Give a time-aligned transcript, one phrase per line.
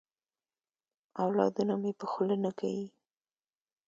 [1.23, 2.85] اولادونه مي په خوله نه کیې.